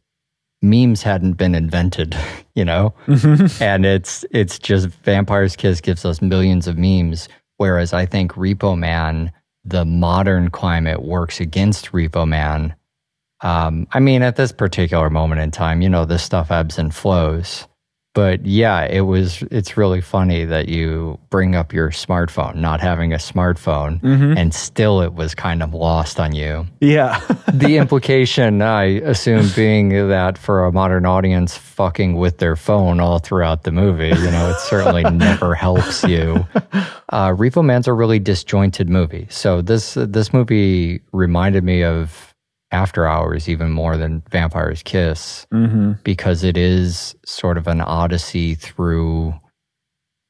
[0.61, 2.15] memes hadn't been invented,
[2.55, 2.93] you know?
[3.61, 8.77] and it's it's just Vampire's Kiss gives us millions of memes whereas I think Repo
[8.77, 9.31] Man
[9.65, 12.73] the modern climate works against Repo Man.
[13.41, 16.93] Um, I mean, at this particular moment in time, you know, this stuff ebbs and
[16.95, 17.67] flows
[18.17, 19.43] but yeah, it was.
[19.51, 23.99] It's really funny that you bring up your smartphone, not having a smartphone,
[24.35, 26.65] and still it was kind of lost on you.
[26.81, 27.21] yeah.
[27.53, 33.19] The implication, I assume, being that for a modern audience, fucking with their phone all
[33.19, 36.45] throughout the movie, you know, it certainly never helps you.
[37.09, 42.33] Uh, Repo Man's a really disjointed movie, so this this movie reminded me of
[42.71, 45.93] After Hours even more than Vampire's Kiss mm-hmm.
[46.03, 49.33] because it is sort of an odyssey through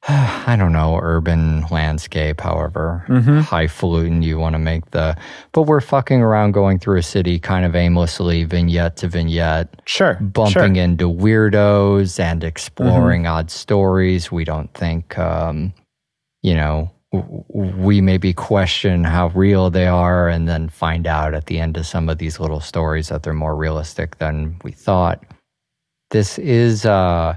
[0.08, 3.42] I don't know, urban landscape, however Mhm.
[3.42, 5.16] highfalutin you want to make the
[5.52, 10.14] but we're fucking around going through a city kind of aimlessly, vignette to vignette, Sure.
[10.20, 10.84] bumping sure.
[10.84, 14.30] into weirdos and exploring odd stories.
[14.30, 15.72] We don't think um,
[16.42, 21.58] you know, we maybe question how real they are and then find out at the
[21.58, 25.24] end of some of these little stories that they're more realistic than we thought.
[26.10, 27.36] This is, uh,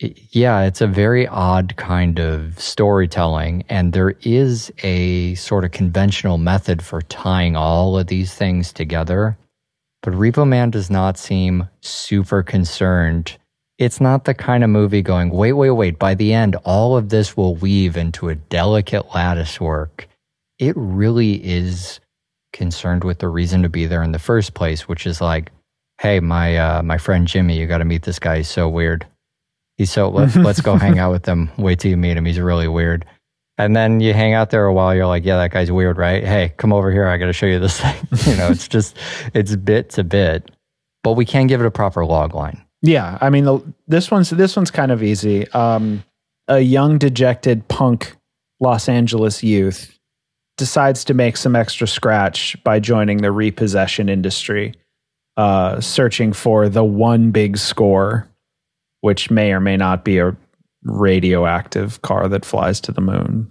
[0.00, 3.64] yeah, it's a very odd kind of storytelling.
[3.68, 9.38] And there is a sort of conventional method for tying all of these things together.
[10.02, 13.38] But Repo Man does not seem super concerned
[13.78, 15.98] it's not the kind of movie going, wait, wait, wait.
[15.98, 20.06] By the end, all of this will weave into a delicate lattice work.
[20.58, 21.98] It really is
[22.52, 25.50] concerned with the reason to be there in the first place, which is like,
[26.00, 28.38] hey, my uh, my friend Jimmy, you got to meet this guy.
[28.38, 29.06] He's so weird.
[29.76, 31.50] He's so let, let's go hang out with him.
[31.58, 32.24] Wait till you meet him.
[32.24, 33.04] He's really weird.
[33.58, 34.94] And then you hang out there a while.
[34.94, 36.24] You're like, yeah, that guy's weird, right?
[36.24, 37.06] Hey, come over here.
[37.06, 37.94] I got to show you this thing.
[38.26, 38.96] you know, it's just
[39.32, 40.50] it's bit to bit,
[41.02, 42.64] but we can give it a proper log line.
[42.84, 45.50] Yeah, I mean the, this one's this one's kind of easy.
[45.52, 46.04] Um,
[46.48, 48.14] a young dejected punk
[48.60, 49.98] Los Angeles youth
[50.58, 54.74] decides to make some extra scratch by joining the repossession industry,
[55.38, 58.28] uh, searching for the one big score,
[59.00, 60.36] which may or may not be a
[60.82, 63.50] radioactive car that flies to the moon.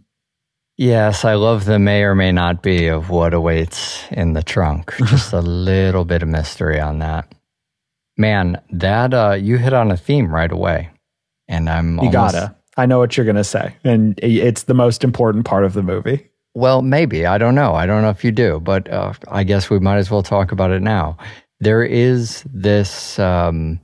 [0.78, 4.94] Yes, I love the may or may not be of what awaits in the trunk.
[5.06, 7.34] Just a little bit of mystery on that.
[8.18, 10.90] Man, that uh, you hit on a theme right away,
[11.48, 12.56] and I'm You almost, gotta.
[12.78, 16.30] I know what you're gonna say, and it's the most important part of the movie.
[16.56, 17.74] Well, maybe I don't know.
[17.74, 20.52] I don't know if you do, but uh, I guess we might as well talk
[20.52, 21.18] about it now.
[21.60, 23.80] There is this um,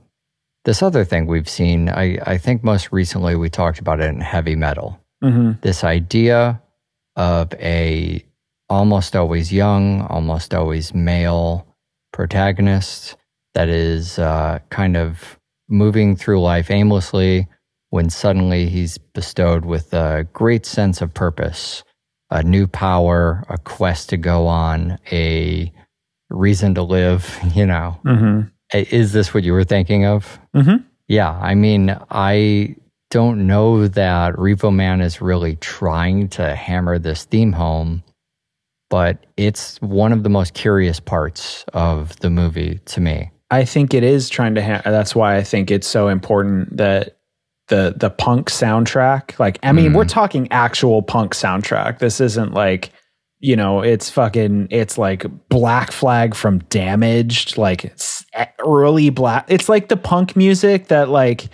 [0.64, 1.88] this other thing we've seen.
[1.88, 5.00] I, I think most recently we talked about it in heavy metal.
[5.22, 5.60] Mm-hmm.
[5.62, 6.62] This idea
[7.16, 8.24] of a
[8.68, 11.66] almost always young, almost always male
[12.12, 13.16] protagonist
[13.54, 17.46] that is uh, kind of moving through life aimlessly
[17.90, 21.82] when suddenly he's bestowed with a great sense of purpose,
[22.30, 25.72] a new power, a quest to go on, a
[26.28, 28.00] reason to live, you know.
[28.04, 28.48] Mm-hmm.
[28.72, 30.38] Is this what you were thinking of?
[30.54, 30.84] Mm-hmm.
[31.08, 32.76] Yeah, I mean, I
[33.10, 38.04] don't know that Repo Man is really trying to hammer this theme home,
[38.88, 43.32] but it's one of the most curious parts of the movie to me.
[43.50, 44.62] I think it is trying to.
[44.62, 47.16] Ha- that's why I think it's so important that
[47.68, 49.38] the the punk soundtrack.
[49.38, 49.96] Like, I mean, Mm.
[49.96, 51.98] we're talking actual punk soundtrack.
[51.98, 52.90] This isn't like,
[53.40, 54.68] you know, it's fucking.
[54.70, 58.24] It's like Black Flag from Damaged, like it's
[58.64, 59.46] early black.
[59.48, 61.48] It's like the punk music that like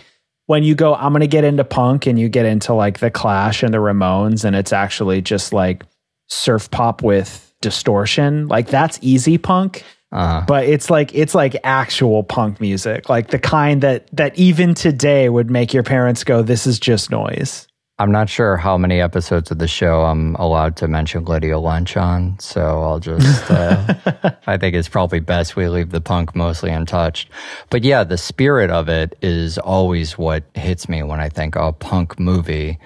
[0.47, 3.63] when you go, I'm gonna get into punk, and you get into like the Clash
[3.63, 5.83] and the Ramones, and it's actually just like
[6.29, 8.49] surf pop with distortion.
[8.49, 13.39] Like that's easy punk Uh, but it's like it's like actual punk music like the
[13.39, 17.67] kind that that even today would make your parents go this is just noise
[17.99, 21.97] I'm not sure how many episodes of the show I'm allowed to mention Lydia Lunch
[21.97, 23.95] on, so I'll just, uh,
[24.47, 27.31] I think it's probably best we leave the punk mostly untouched.
[27.71, 31.73] But yeah, the spirit of it is always what hits me when I think a
[31.73, 32.79] punk movie.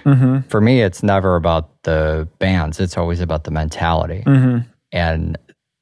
[0.48, 4.22] For me, it's never about the bands, it's always about the mentality.
[4.92, 5.36] And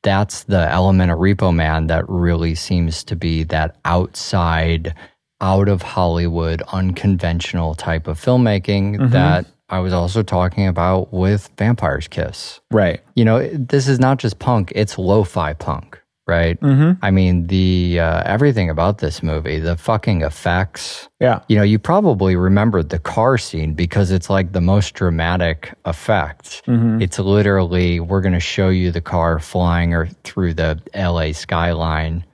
[0.08, 4.94] that's the element of Repo Man that really seems to be that outside,
[5.42, 9.10] out of Hollywood, unconventional type of filmmaking mm-hmm.
[9.10, 12.58] that I was also talking about with Vampire's Kiss.
[12.70, 13.02] right.
[13.16, 16.60] You know, this is not just punk, it's lo fi punk, right?
[16.60, 17.04] mm-hmm.
[17.04, 21.08] I mean, the uh, everything about this movie, the fucking effects.
[21.18, 25.74] yeah You know, you probably remembered the car scene because it's like the most dramatic
[25.84, 26.62] effect.
[26.66, 27.02] Mm-hmm.
[27.02, 32.24] It's literally, we're going to show you the car flying or through the LA skyline.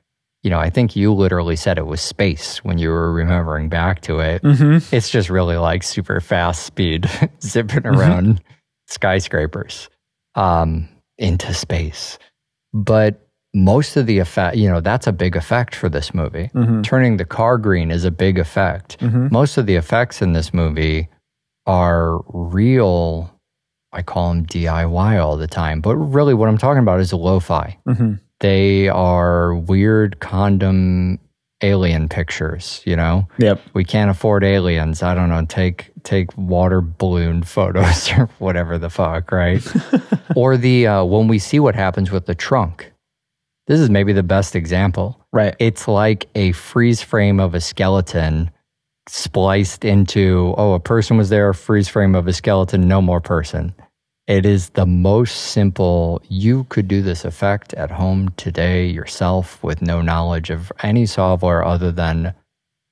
[0.42, 4.02] You know, I think you literally said it was space when you were remembering back
[4.02, 4.42] to it.
[4.42, 4.94] mm-hmm.
[4.94, 7.08] It's just really like super fast speed
[7.42, 8.42] zipping around
[8.88, 9.88] skyscrapers
[10.34, 12.18] um, into space.
[12.72, 13.23] But
[13.54, 16.50] most of the effect, you know, that's a big effect for this movie.
[16.54, 16.82] Mm-hmm.
[16.82, 18.98] Turning the car green is a big effect.
[19.00, 19.30] Mhm.
[19.30, 21.08] Most of the effects in this movie
[21.66, 23.30] are real.
[23.92, 27.38] I call them DIY all the time, but really what I'm talking about is lo
[27.38, 27.78] fi.
[27.88, 28.14] Mm-hmm.
[28.40, 31.20] They are weird condom
[31.62, 33.26] alien pictures, you know?
[33.38, 35.02] yep we can't afford aliens.
[35.02, 35.44] I don't know.
[35.46, 39.64] Take take water balloon photos or whatever the fuck, right?
[40.36, 42.90] or the uh, when we see what happens with the trunk.
[43.66, 45.20] This is maybe the best example.
[45.32, 48.50] right It's like a freeze frame of a skeleton
[49.08, 53.20] spliced into oh a person was there, a freeze frame of a skeleton, no more
[53.20, 53.74] person.
[54.26, 56.22] It is the most simple.
[56.28, 61.62] You could do this effect at home today yourself with no knowledge of any software
[61.62, 62.34] other than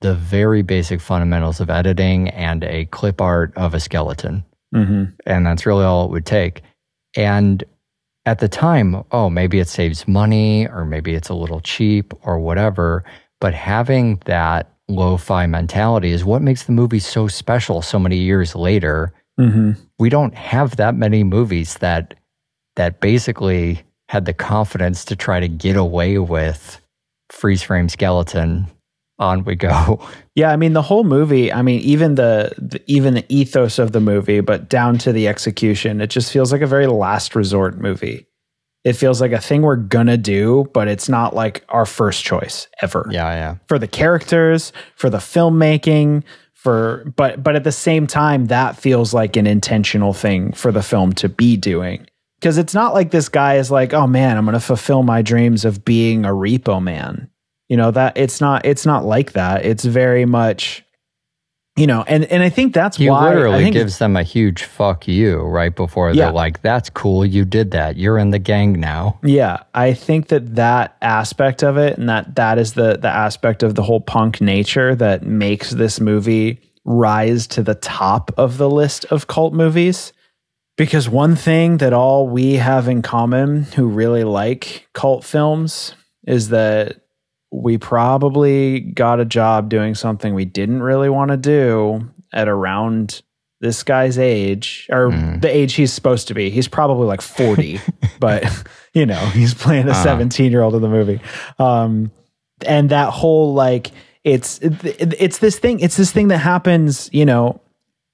[0.02, 4.44] the very basic fundamentals of editing and a clip art of a skeleton.
[4.74, 5.04] mm-hmm.
[5.24, 6.62] And that's really all it would take.
[7.16, 7.64] And
[8.24, 12.38] at the time, oh, maybe it saves money or maybe it's a little cheap or
[12.38, 13.04] whatever.
[13.40, 18.16] But having that lo fi mentality is what makes the movie so special so many
[18.16, 19.12] years later.
[19.40, 19.72] Mm-hmm.
[19.98, 22.14] We don't have that many movies that
[22.76, 26.80] that basically had the confidence to try to get away with
[27.30, 28.66] freeze frame skeleton.
[29.22, 30.00] On we go.
[30.34, 31.52] Yeah, I mean the whole movie.
[31.52, 35.28] I mean even the, the even the ethos of the movie, but down to the
[35.28, 38.26] execution, it just feels like a very last resort movie.
[38.82, 42.66] It feels like a thing we're gonna do, but it's not like our first choice
[42.80, 43.06] ever.
[43.10, 43.56] Yeah, yeah.
[43.68, 49.12] For the characters, for the filmmaking, for but but at the same time, that feels
[49.12, 52.06] like an intentional thing for the film to be doing.
[52.40, 55.66] Because it's not like this guy is like, oh man, I'm gonna fulfill my dreams
[55.66, 57.28] of being a repo man.
[57.68, 59.64] You know that it's not it's not like that.
[59.64, 60.84] It's very much
[61.74, 65.08] you know, and and I think that's He why literally gives them a huge fuck
[65.08, 66.24] you right before Yeah.
[66.26, 67.96] they're like, "That's cool, you did that.
[67.96, 72.34] You're in the gang now." Yeah, I think that that aspect of it, and that
[72.36, 77.46] that is the the aspect of the whole punk nature that makes this movie rise
[77.46, 80.12] to the top of the list of cult movies.
[80.76, 85.94] Because one thing that all we have in common who really like cult films
[86.26, 86.96] is that
[87.52, 93.20] we probably got a job doing something we didn't really want to do at around
[93.60, 95.40] this guy's age or Mhm.
[95.40, 96.50] the age he's supposed to be.
[96.50, 97.78] He's probably like 40,
[98.20, 98.44] but
[98.94, 100.02] you know, he's playing a Uh-huh.
[100.02, 101.20] 17 year old in the movie.
[101.58, 102.10] Um,
[102.66, 103.90] and that whole like,
[104.24, 107.60] it's, it- it's this thing, it's this thing that happens, you know,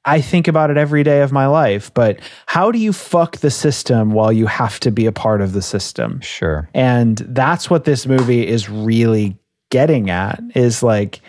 [0.05, 3.51] I think about it every day of my life, but how do you fuck the
[3.51, 6.21] system while you have to be a part of the system?
[6.21, 6.69] Sure.
[6.73, 9.37] and that's what this movie is really
[9.71, 11.21] getting at is like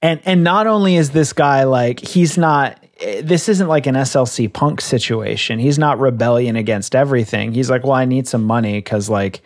[0.00, 2.82] and and not only is this guy like he's not
[3.22, 5.58] this isn't like an SLC punk situation.
[5.58, 7.52] He's not rebellion against everything.
[7.52, 9.40] He's like, "Well, I need some money cuz like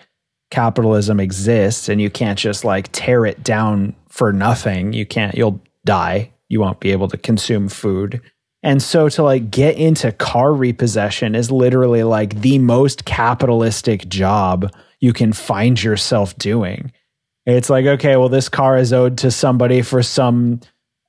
[0.50, 4.92] capitalism exists and you can't just like tear it down for nothing.
[4.92, 6.32] You can't you'll die.
[6.48, 8.20] You won't be able to consume food."
[8.64, 14.74] And so to like get into car repossession is literally like the most capitalistic job
[15.00, 16.90] you can find yourself doing.
[17.44, 20.60] It's like, okay, well, this car is owed to somebody for some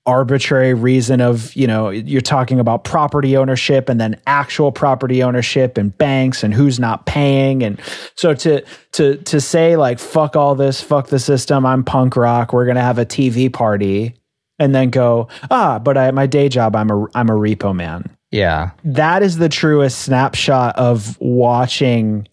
[0.05, 5.77] arbitrary reason of, you know, you're talking about property ownership and then actual property ownership
[5.77, 7.63] and banks and who's not paying.
[7.63, 7.79] And
[8.15, 12.51] so to to to say like fuck all this, fuck the system, I'm punk rock,
[12.51, 14.13] we're gonna have a TV party,
[14.59, 18.09] and then go, ah, but I my day job, I'm a I'm a repo man
[18.31, 18.71] Yeah.
[18.83, 22.27] that is the truest snapshot of watching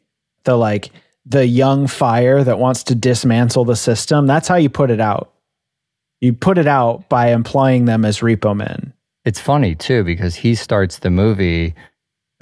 [0.45, 0.91] the like
[1.25, 4.27] the young fire that wants to dismantle the system.
[4.27, 5.33] That's how you put it out.
[6.21, 8.93] You put it out by employing them as repo men.
[9.25, 11.75] It's funny too because he starts the movie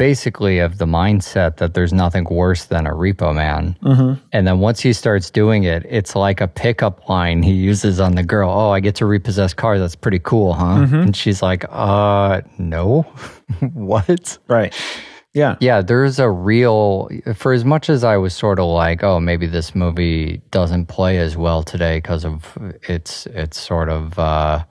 [0.00, 3.76] basically of the mindset that there's nothing worse than a repo man.
[3.82, 4.18] Mm-hmm.
[4.32, 8.14] And then once he starts doing it, it's like a pickup line he uses on
[8.14, 8.50] the girl.
[8.50, 9.78] Oh, I get to repossess cars.
[9.78, 10.86] That's pretty cool, huh?
[10.86, 11.02] Mhm.
[11.02, 13.02] And she's like, uh, no.
[13.74, 14.38] what?
[14.48, 14.74] Right.
[15.34, 15.56] Yeah.
[15.60, 19.46] Yeah, there's a real, for as much as I was sort of like, oh, maybe
[19.46, 22.56] this movie doesn't play as well today because of
[22.88, 24.64] its, its sort of uh,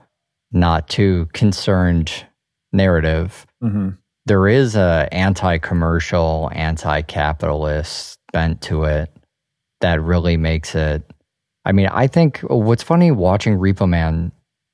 [0.50, 2.26] not too concerned
[2.72, 3.90] narrative Mm-hmm.
[4.30, 9.10] There is a anti-commercial, anti-capitalist bent to it
[9.80, 11.02] that really makes it.
[11.64, 14.30] I mean, I think what's funny watching Repo Man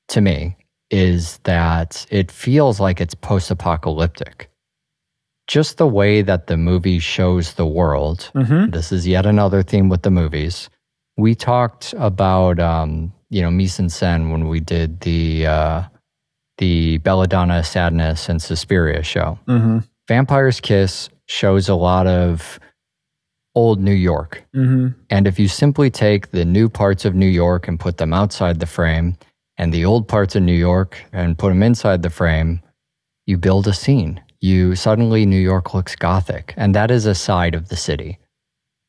[0.09, 0.57] to me
[0.91, 4.51] is that it feels like it's post-apocalyptic.
[5.47, 8.29] Just the way that the movie shows the world.
[8.35, 8.69] Mm-hmm.
[8.69, 10.69] This is yet another theme with the movies.
[11.17, 15.83] We talked about, um, you know, mise en scène when we did the uh,
[16.57, 19.37] the Belladonna Sadness and Suspiria show.
[19.47, 19.79] Mm-hmm.
[20.07, 22.59] Vampire's Kiss shows a lot of
[23.55, 24.43] old New York.
[24.55, 24.99] Mm-hmm.
[25.09, 28.59] And if you simply take the new parts of New York and put them outside
[28.59, 29.17] the frame,
[29.57, 32.61] and the old parts of New York and put them inside the frame,
[33.25, 34.21] you build a scene.
[34.39, 38.19] You suddenly New York looks gothic, and that is a side of the city.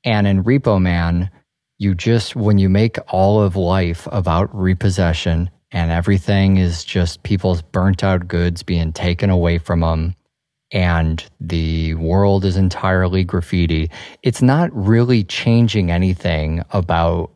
[0.05, 1.31] And in Repo Man,
[1.79, 7.63] you just when you make all of life about repossession and everything is just people's
[7.63, 10.15] burnt out goods being taken away from them
[10.71, 13.91] and the world is entirely graffiti.
[14.23, 17.31] It's not really changing anything about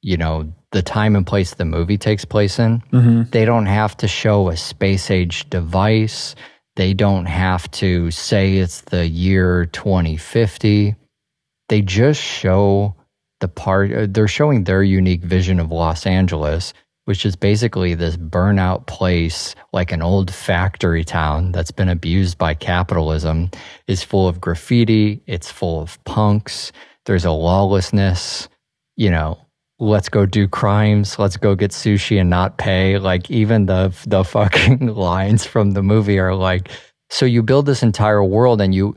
[0.00, 2.80] you know the time and place the movie takes place in.
[2.92, 3.30] Mm-hmm.
[3.30, 6.34] they don't have to show a space age device.
[6.74, 10.96] They don't have to say it's the year 2050
[11.72, 12.94] they just show
[13.40, 16.74] the part uh, they're showing their unique vision of Los Angeles
[17.12, 22.54] which is basically this burnout place like an old factory town that's been abused by
[22.54, 23.50] capitalism
[23.86, 26.72] is full of graffiti it's full of punks
[27.04, 28.48] there's a lawlessness
[28.96, 29.38] you know
[29.78, 32.96] let's go do crimes let's go get sushi and not pay.
[32.98, 36.70] Like even the the fucking lines from the movie are like
[37.10, 38.96] so you build this entire world and you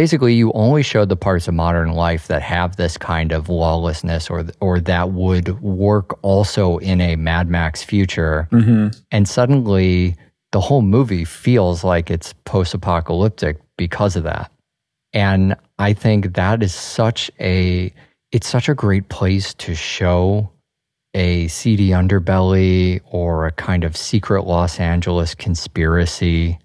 [0.00, 4.30] basically you only show the parts of modern life that have this kind of lawlessness
[4.30, 8.48] or or that would work also in a Mad Max future.
[8.50, 8.98] Mm-hmm.
[9.10, 10.16] and suddenly
[10.52, 14.50] the whole movie feels like it's post-apocalyptic because of that.
[15.12, 17.92] And i think that is such a
[18.32, 20.50] it's such a great place to show
[21.12, 26.58] a seedy underbelly or a kind of secret los angeles conspiracy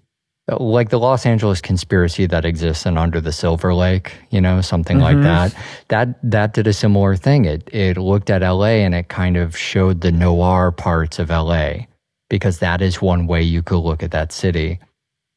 [0.48, 5.00] like the Los Angeles conspiracy that exists in Under the Silver Lake, you know, something
[5.00, 5.54] like that.
[5.88, 7.46] That that did a similar thing.
[7.46, 11.86] It it looked at LA and it kind of showed the noir parts of LA
[12.30, 14.78] because that is one way you could look at that city.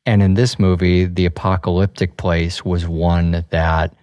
[0.05, 3.95] And in this movie, the apocalyptic place was one that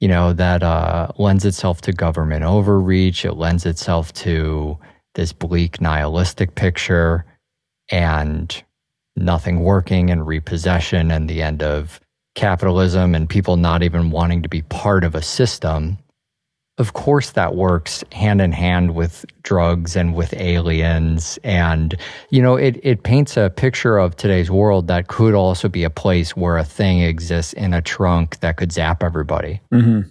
[0.00, 3.26] you know that uh, lends itself to government overreach.
[3.26, 4.78] It lends itself to
[5.14, 7.26] this bleak nihilistic picture
[7.90, 8.63] and
[9.16, 12.00] nothing working and repossession and the end of
[12.34, 15.96] capitalism and people not even wanting to be part of a system.
[16.76, 21.38] Of course, that works hand in hand with drugs and with aliens.
[21.44, 21.94] And,
[22.30, 25.90] you know, it, it paints a picture of today's world that could also be a
[25.90, 30.08] place where a thing exists in a trunk that could zap everybody Mm-hmm.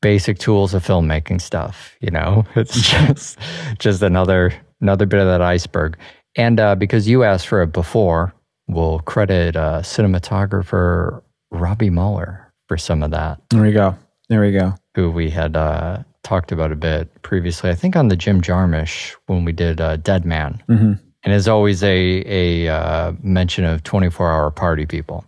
[0.00, 1.94] basic tools of filmmaking stuff.
[2.00, 3.38] You know, it's just
[3.78, 5.98] just another another bit of that iceberg.
[6.36, 8.32] And uh, because you asked for it before,
[8.68, 13.96] we'll credit uh, cinematographer Robby Müller for some of that, There we go.
[14.28, 14.74] There we go.
[14.94, 17.68] who we had uh, talked about a bit previously.
[17.70, 20.92] I think on the Jim Jarmusch when we did uh, Dead Man, Mm-hmm.
[21.24, 22.22] and is always a
[22.66, 25.24] a uh, mention of twenty four hour party people.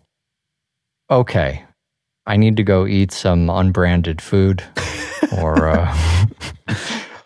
[1.10, 1.64] Okay,
[2.26, 4.62] I need to go eat some unbranded food,
[5.40, 5.68] or.
[5.68, 5.98] Uh,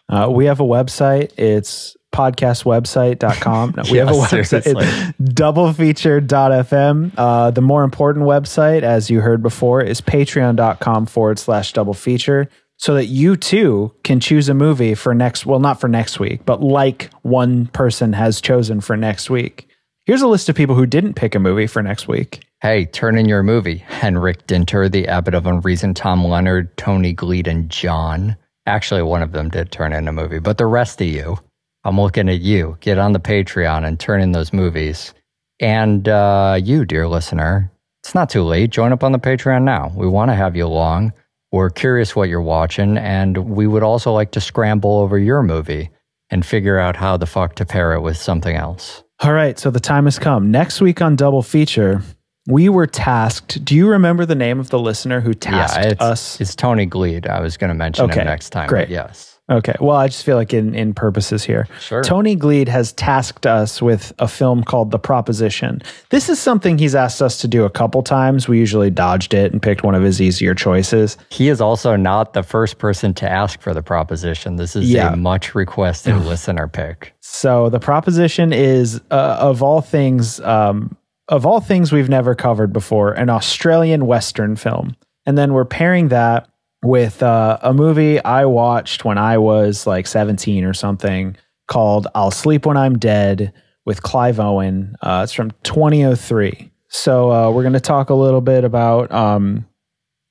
[0.09, 1.37] Uh, we have a website.
[1.37, 3.75] It's podcastwebsite.com.
[3.77, 4.47] No, we Yeah, have a website.
[4.47, 4.73] seriously.
[4.87, 7.13] It's doublefeature.fm.
[7.17, 12.49] Uh, the more important website, as you heard before, is patreon.com forward slash double feature
[12.79, 16.45] so that you too can choose a movie for next, well, not for next week,
[16.45, 19.69] but like one person has chosen for next week.
[20.05, 22.45] Here's a list of people who didn't pick a movie for next week.
[22.61, 23.79] Hey, turn in your movie.
[23.79, 28.37] Henrik Dinter, the Abbot of Unreason, Tom Leonard, Tony Gleed, and John.
[28.67, 31.39] Actually, one of them did turn in a movie, but the rest of you,
[31.87, 32.77] I'm looking at you.
[32.81, 35.15] Get on the Patreon and turn in those movies.
[35.61, 37.71] And uh, you, dear listener,
[38.03, 38.71] it's not too late.
[38.71, 39.93] Join up on the Patreon now.
[39.95, 41.13] We want to have you along.
[41.53, 45.91] We're curious what you're watching, and we would also like to scramble over your movie
[46.29, 49.05] and figure out how the fuck to pair it with something else.
[49.21, 50.51] All right, so the time has come.
[50.51, 52.03] Next week on Double Feature,
[52.49, 53.65] we were tasked.
[53.65, 56.41] Do you remember the name of the listener who tasked yeah, it's, us?
[56.41, 57.29] it's Tony Gleed.
[57.29, 58.69] I was going to mention Okay, him next time.
[58.69, 58.89] great.
[58.89, 59.36] Yes.
[59.49, 59.75] Okay.
[59.81, 61.69] Well, I just feel like in, in purposes here.
[61.81, 62.03] Sure.
[62.03, 65.83] Tony Gleed has tasked us with a film called The Proposition.
[66.11, 68.49] This is something he's asked us to do a couple times.
[68.49, 71.17] We usually dodged it and picked one of his easier choices.
[71.31, 74.57] He is also not the first person to ask for the proposition.
[74.57, 75.13] This is Yeah.
[75.13, 77.15] a much requested listener pick.
[77.21, 80.97] So the proposition is, uh, of all things, um,
[81.29, 86.09] of all things we've never covered before, an Australian Western film, and then we're pairing
[86.09, 86.49] that
[86.87, 91.37] with uh, a movie I watched when I was like 17 or something
[91.69, 93.53] called "I'll Sleep When I'm Dead"
[93.85, 94.97] with Clive Owen.
[95.03, 96.71] Uh, it's from 2003.
[96.89, 99.67] So uh, we're going to talk a little bit about um,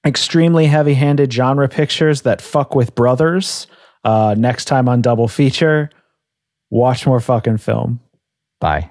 [0.06, 3.68] extremely heavy-handed genre pictures that fuck with brothers.
[4.04, 5.90] Uh, next time on Double Feature
[6.70, 8.00] watch more fucking film.
[8.60, 8.90] Bye.